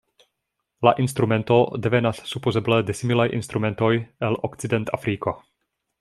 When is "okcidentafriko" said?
4.49-5.35